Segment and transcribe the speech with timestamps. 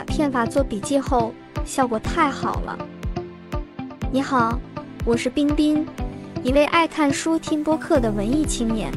[0.00, 1.30] 卡片法做笔记后，
[1.62, 2.78] 效果太好了。
[4.10, 4.58] 你好，
[5.04, 5.86] 我是冰冰，
[6.42, 8.90] 一位爱看书、听播客的文艺青年，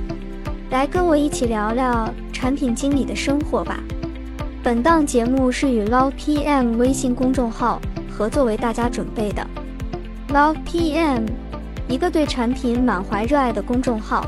[0.70, 3.82] 来跟我一起聊聊产品经理的生活吧。
[4.64, 9.46] 本档节目是与 Love PM 微信公众号合作为大家准备的。
[10.30, 11.28] Love PM，
[11.90, 14.26] 一个对产品满怀热爱的公众号。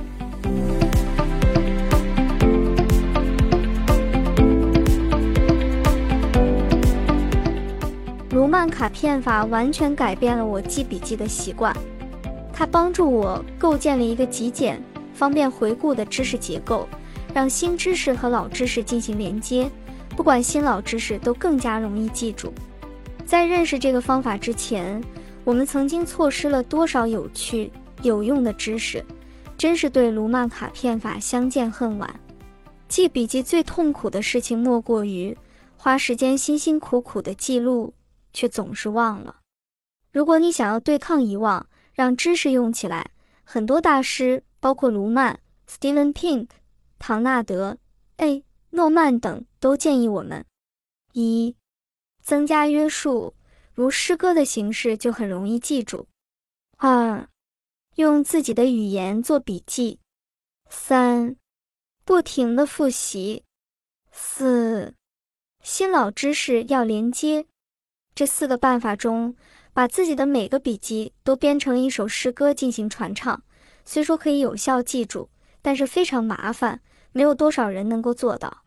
[8.46, 11.76] 卢曼卡片法完全改变了我记笔记的习惯，
[12.54, 14.80] 它帮助我构建了一个极简、
[15.16, 16.88] 方便回顾的知识结构，
[17.34, 19.68] 让新知识和老知识进行连接。
[20.16, 22.54] 不管新老知识都更加容易记住。
[23.26, 25.04] 在认识这个方法之前，
[25.44, 27.72] 我们曾经错失了多少有趣
[28.04, 29.04] 有用的知识，
[29.58, 32.20] 真是对卢曼卡片法相见恨晚。
[32.88, 35.36] 记笔记最痛苦的事情莫过于
[35.76, 37.95] 花时间辛辛苦苦的记录，
[38.36, 39.40] 却总是忘了。
[40.12, 43.10] 如果你想要对抗遗忘，让知识用起来，
[43.44, 46.50] 很多大师，包括卢曼、Steven Pink、
[47.00, 47.80] 唐纳德、
[48.18, 48.44] A。
[48.72, 50.46] 诺曼等都建议我们：
[51.14, 51.56] 一、
[52.22, 53.34] 增加约束，
[53.74, 56.08] 如诗歌的形式就很容易记住；
[56.76, 57.30] 二、
[57.96, 60.00] 用自己的语言做笔记；
[60.70, 61.38] 三、
[62.04, 63.44] 不停的复习；
[64.12, 64.94] 四、
[65.64, 67.46] 新老知识要连接。
[68.16, 69.36] 这四个办法中，
[69.74, 73.44] 把自己的每个笔记都编成一首诗歌进行传唱，
[73.84, 75.30] 虽说可以有效记住，
[75.62, 76.80] 但是非常麻烦，
[77.12, 78.64] 没有多少人能够做到。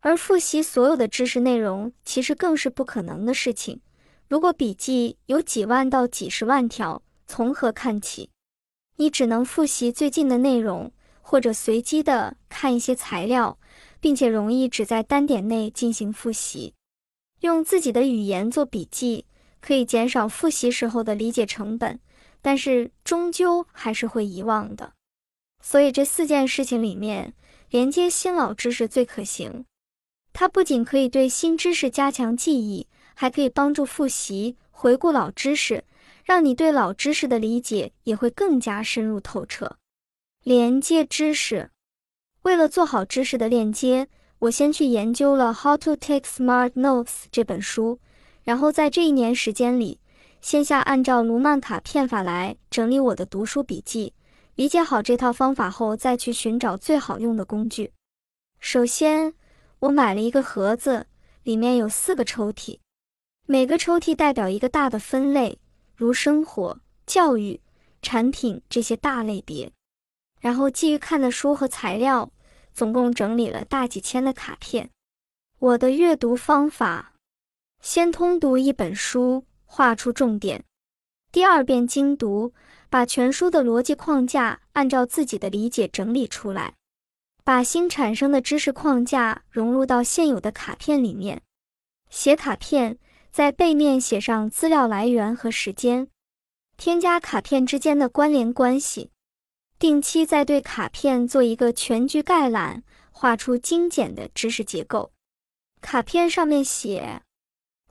[0.00, 3.80] 而复习所有的知识内容，其实更是不可能的事情。
[4.28, 8.30] 如果笔记有几万到几十万条，从何看起？
[8.96, 13.56] 你只能复习最近的内容，或者随机的看一些材料，
[14.00, 16.74] 并且容易只在单点内进行复习。
[17.42, 19.26] 用自己的语言做笔记，
[19.60, 22.00] 可以减少复习时候的理解成本，
[22.40, 24.94] 但是终究还是会遗忘的。
[25.60, 27.34] 所以这四件事情里面，
[27.70, 29.64] 连接新老知识最可行。
[30.32, 35.84] 它不仅可以对新知识加强记忆，还可以帮助复习、回顾老知识，
[36.24, 39.76] 让你对老知识的理解也会更加深入透彻。
[40.42, 41.70] 连接知识，
[42.42, 44.08] 为了做好知识的链接，
[44.42, 48.00] 我先去研究了《How to Take Smart Notes》这本书，
[48.42, 50.00] 然后在这一年时间里，
[50.40, 54.14] 线下按照卢曼卡片法来整理我的读书笔记。
[54.56, 57.92] 理解好这套方法后，再去寻找最好用的工具。
[58.58, 59.34] 首先。
[59.78, 61.06] 我买了一个盒子，
[61.42, 62.78] 里面有四个抽屉，
[63.46, 65.58] 每个抽屉代表一个大的分类，
[65.96, 67.60] 如生活、教育、
[68.00, 69.72] 产品这些大类别。
[70.40, 72.30] 然后基于看的书和材料，
[72.72, 74.90] 总共整理了大几千的卡片。
[75.58, 77.14] 我的阅读方法：
[77.80, 80.60] 先通读一本书，画出重点；
[81.30, 82.52] 第二遍精读，
[82.90, 86.74] 把全书的逻辑框架按照自己的理解整理出来。
[87.44, 91.42] 把新产生的知识框架融入到现有的卡片里面，
[92.08, 92.98] 写卡片，
[93.32, 96.06] 在背面写上资料来源和时间，
[96.76, 99.10] 添加卡片之间的关联关系，
[99.82, 105.10] 定期再对卡片做一个全局概览，画出精简的知识结构。
[105.80, 107.22] 卡片上面写，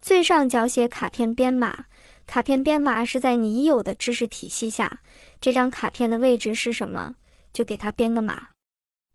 [0.02, 1.88] 最上角写卡片编码，
[2.26, 5.02] 卡片编码是在你已有的知识体系下，
[5.42, 7.16] 这张卡片的位置是什么，
[7.52, 8.48] 就给它编个码。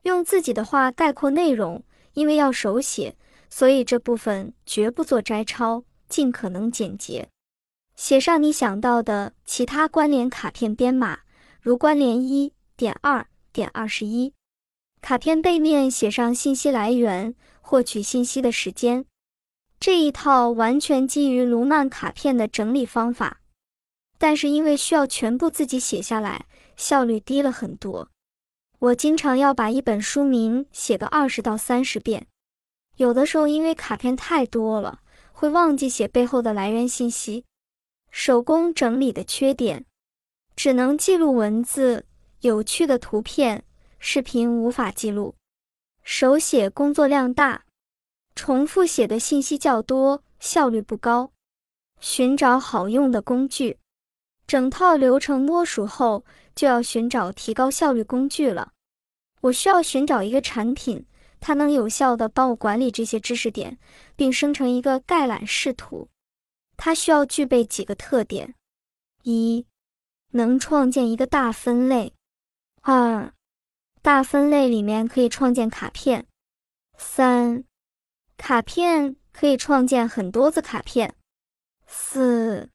[0.03, 1.83] 用自己的话概括内容，
[2.13, 3.17] 因为要手写，
[3.49, 7.27] 所以这部分绝不做摘抄，尽可能简洁。
[7.95, 11.21] 写上你想到的其他关联卡片编码，
[11.63, 14.35] 如关联一点二点二十一。
[15.01, 19.07] 卡片背面写上信息来源，获取信息的时间。
[19.79, 23.41] 这一套完全基于卢曼卡片的整理方法，
[24.19, 28.11] 但是因为需要全部自己写下来，效率低了很多。
[28.79, 32.27] 我经常要把一本书名写个二十到三十遍，
[32.97, 35.01] 有的时候因为卡片太多了，
[35.33, 37.45] 会忘记写背后的来源信息。
[38.11, 39.85] 手工整理的缺点，
[40.57, 42.07] 只能记录文字，
[42.47, 43.65] 有趣的图片、
[43.99, 45.35] 视频无法记录。
[46.03, 47.65] 手写工作量大，
[48.37, 51.33] 重复写的信息较多，效率不高。
[52.01, 53.79] 寻找好用的工具。
[54.47, 58.73] 整套流程摸熟后，就要寻找提高效率工具了。
[59.41, 61.05] 我需要寻找一个产品，
[61.41, 63.77] 它能有效的帮我管理这些知识点，
[64.15, 66.09] 并生成一个概览视图。
[66.77, 68.55] 它需要具备几个特点：
[69.25, 69.67] 一、
[70.31, 72.13] 能创建一个大分类；
[72.89, 73.35] 二、
[74.01, 76.23] 大分类里面可以创建卡片；
[76.97, 77.65] 三、
[78.37, 81.17] 卡片可以创建很多个卡片。
[81.89, 82.71] 四，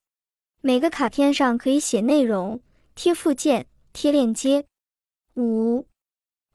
[0.59, 2.59] 每个卡片上可以写内容、
[2.93, 4.65] 贴附件、贴链接。
[5.37, 5.87] 五，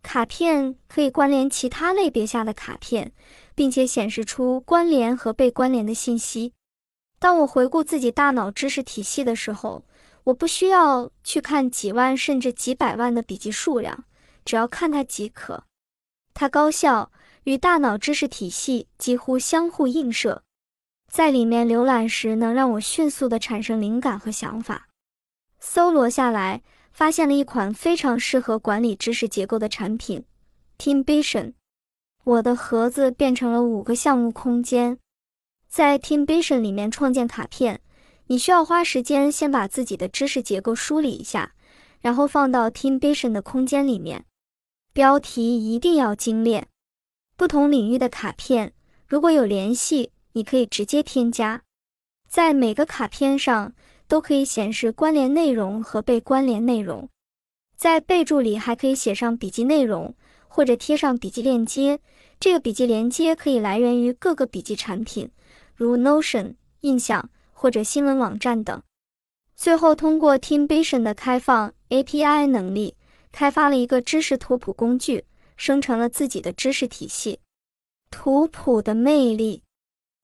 [0.03, 3.15] 卡片可以关联其他类别下的卡片，
[3.55, 6.53] 并且显示出关联和被关联的信息。
[7.19, 9.86] 当我回顾自己大脑知识体系的时候，
[10.27, 14.05] 我不需要去看几万甚至几百万的笔记数量，
[14.45, 15.65] 只要看它即可。
[16.35, 17.13] 它高效，
[17.45, 20.43] 与大脑知识体系几乎相互映射，
[21.11, 24.89] 在里面浏览时能让我迅速的产生灵感和想法。
[25.61, 30.25] 搜罗下来，发现了一款非常适合管理知识结构的产品
[30.77, 31.53] ，Teamvision。
[32.25, 34.99] 我的盒子变成了五个项目空间。
[35.69, 37.81] 在 Teamvision 里面创建卡片，
[38.29, 41.53] 你需要花时间先把自己的知识结构梳理一下，
[42.01, 44.25] 然后放到 Teamvision 的空间里面。
[44.93, 46.69] 标题一定要精炼。
[47.37, 48.73] 不同领域的卡片
[49.07, 51.63] 如果有联系，你可以直接添加。
[52.29, 53.75] 在每个卡片上
[54.09, 57.09] 都可以显示关联内容和被关联内容。
[57.77, 60.15] 在备注里还可以写上笔记内容，
[60.49, 62.01] 或者贴上笔记链接。
[62.41, 65.31] 这个笔记链接可以来源于各个笔记产品。
[65.75, 68.83] 如 Notion、印象或者新闻网站等。
[69.55, 72.95] 最后，通过 Teamvision 的开放 API 能力，
[73.33, 75.25] 开发了一个知识图谱工具，
[75.57, 77.41] 生成了自己的知识体系。
[78.11, 79.63] 图谱的魅力，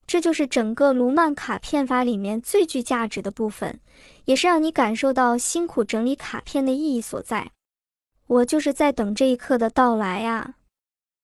[0.06, 3.80] 这就是整个卢曼卡片法里面最具价值的部分，
[4.26, 7.50] 也是让你感受到辛苦整理卡片的意义所在。
[8.26, 10.56] 我就是在等这一刻的到来呀！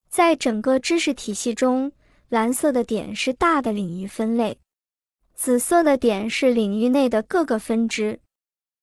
[0.09, 1.93] 在整个知识体系中。
[2.31, 4.59] 蓝色的点是大的领域分类，
[5.39, 8.19] 紫色的点是领域内的各个分支，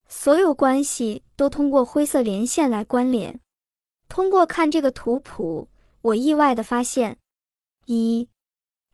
[0.07, 3.37] 所有关系都通过灰色连线来关联。
[4.07, 5.67] 通过看这个图谱，
[6.01, 7.17] 我意外的发现：
[7.87, 8.29] 一，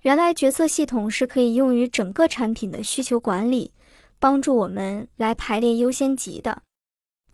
[0.01, 3.71] 原来决策系统是可以用于整个产品的需求管理，
[4.17, 6.63] 帮助我们来排列优先级的。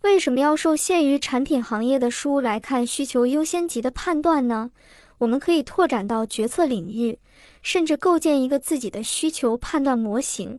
[0.02, 4.70] 为什么要受限于产品行业的书来看需求优先级的判断呢？
[5.16, 7.18] 我们可以拓展到决策领域，
[7.68, 10.58] 甚至构建一个自己的需求判断模型。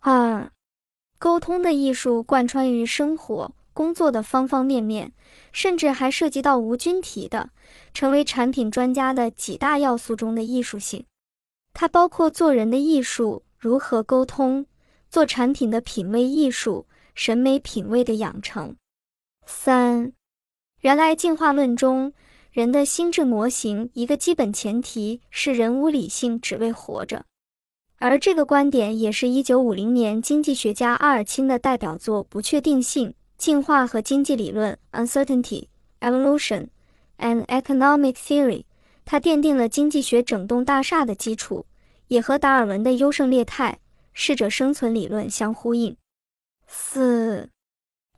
[0.00, 0.50] 二，
[1.18, 5.12] 沟通的艺术贯穿于生活、工作的方方面面，
[5.52, 7.50] 甚至还涉及到吴军提的
[7.92, 11.04] 成为产品专家的几大要素中的艺术性。
[11.74, 14.64] 它包括做人的艺术，如何沟通；
[15.10, 18.74] 做产品的品味艺术，审美品味的养成。
[19.44, 20.14] 三，
[20.80, 22.14] 原来进化论中。
[22.50, 27.24] 人的心智模型一个基本前提是人无理性，只为活着。
[27.98, 34.76] 而这个观点也是一九五零年经济学家阿尔钦的代表作《不确定性、进化和经济理论》
[35.06, 35.68] （Uncertainty,
[36.00, 36.68] Evolution,
[37.18, 38.64] and Economic Theory）。
[39.04, 41.66] 它奠定了经济学整栋大厦的基础，
[42.08, 43.78] 也和达尔文的优胜劣汰、
[44.12, 45.96] 适者生存理论相呼应。
[46.66, 47.48] 四，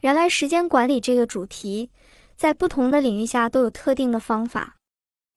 [0.00, 1.90] 原来时间管理这个主题。
[2.42, 4.74] 在不同的领域下都有特定的方法，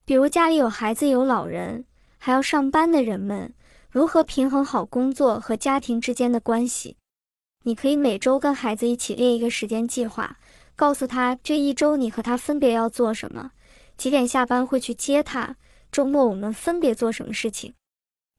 [0.06, 1.86] 比如家里有孩子、有老人，
[2.18, 3.54] 还要上班的人们，
[3.92, 6.98] 如何平衡好工作和家庭之间的关系？
[7.62, 10.40] 你可以每周跟孩子一起列一个时间计划，
[10.76, 13.52] 告诉他这一周你和他分别要做什么，
[13.96, 15.58] 几点下班会去接他，
[15.92, 17.76] 周末我们分别做什么事情，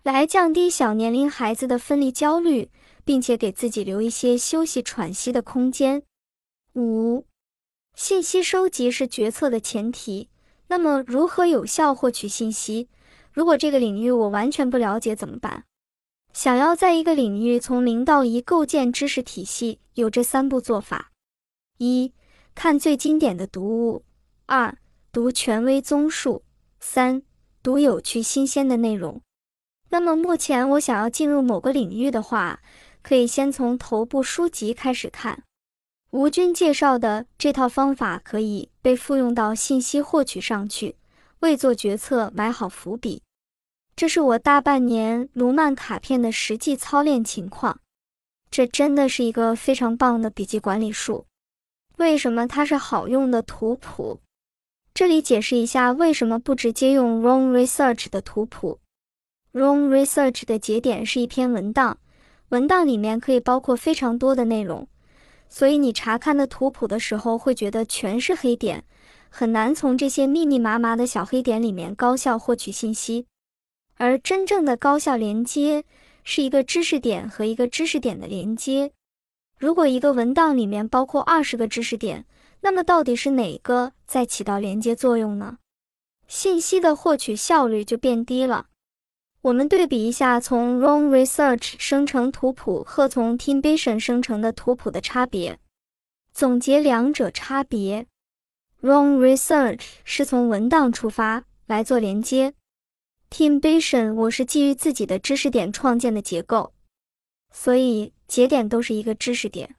[0.03, 2.69] 来降低小年龄孩子的分离焦虑，
[3.05, 6.03] 并且给自己留一些休息喘息的空间。
[6.75, 7.25] 五。
[7.97, 10.29] 信息收集是决策的前提，
[10.67, 12.91] 那么如何有效获取信息？
[13.33, 15.65] 如果这个领域我完全不了解怎么办？
[16.35, 21.11] 想要在一个领域从零到一构建知识体系，有这三步做法：
[21.79, 22.13] 一、
[22.55, 24.03] 看最经典的读物；
[24.45, 24.77] 二、
[25.11, 26.43] 读权威综述；
[26.79, 27.23] 三、
[27.63, 29.23] 读有趣新鲜的内容。
[29.89, 32.61] 那么目前我想要进入某个领域的话，
[33.01, 35.45] 可以先从头部书籍开始看。
[36.17, 40.97] 吴军介绍的这套方法可以被复用到信息获取上去，
[41.41, 43.21] 为做决策埋好伏笔。
[43.95, 47.81] 这是我大半年卢曼卡片的实际操练情况。
[48.51, 51.27] 这真的是一个非常棒的笔记管理术。
[51.99, 54.21] 为什么它是好用的图谱？
[54.95, 58.81] 这里解释一下为什么不直接用 Wrong Research 的图谱。
[59.53, 61.99] Wrong Research 的节点是一篇文档，
[62.49, 64.89] 文档里面可以包括非常多的内容。
[65.49, 68.85] 所以你查看的图谱的时候，会觉得全是黑点，
[69.29, 73.27] 很难从这些密密麻麻的小黑点里面高效获取信息。
[73.97, 75.85] 而真正的高效连接
[76.23, 78.93] 是一个知识点和一个知识点的连接。
[79.59, 82.27] 如果一个文档里面包括二十个知识点，
[82.61, 85.57] 那么到底是哪个在起到连接作用呢？
[86.29, 88.67] 信息的获取效率就变低了。
[89.47, 95.61] 我们对比一下从 Wrong Research 生成图谱和从 Teamvision 生成的图谱的差别，
[96.33, 98.09] 总结两者差别。
[98.83, 102.55] Wrong Research 是从文档出发来做连接
[103.31, 106.73] ，Teamvision 我是基于自己的知识点创建的结构，
[107.53, 109.77] 所以节点都是一个知识点，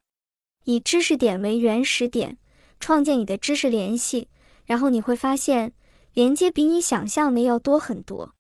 [0.63, 2.37] 以知识点为原始点，
[2.79, 4.29] 创建你的知识联系，
[4.65, 5.73] 然后你会发现
[6.13, 8.36] 连接比你想象的要多很多。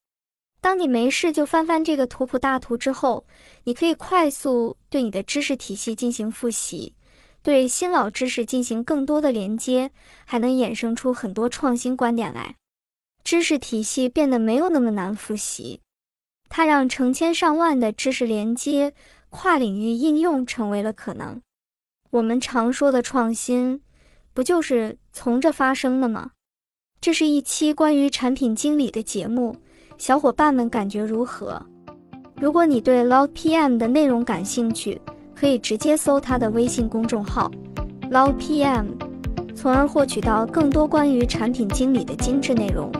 [0.67, 3.25] 当你没事就翻翻这个图谱大图之后，
[3.63, 6.93] 你可以快速对你的知识体系进行复习。
[7.41, 9.91] 对新老知识进行更多的连接，
[10.25, 12.55] 还能衍生出很多创新观点来。
[13.23, 15.79] 知识体系变得没有那么难复习，
[16.49, 18.93] 它让成千上万的知识连接、
[19.29, 21.41] 跨领域应用成为了可能。
[22.09, 23.81] 我们常说的创新，
[24.33, 26.31] 不就是从这发生的吗？
[26.99, 29.55] 这是一期关于产品经理的节目，
[29.97, 31.59] 小伙伴们感觉如何？
[32.39, 35.01] 如果你对 Log PM 的内容感兴趣，
[35.35, 37.49] 可以直接搜他的微信公众号
[38.11, 38.85] Loud PM”，
[39.55, 42.91] 从而获取到更多关于产品经理的精致内容。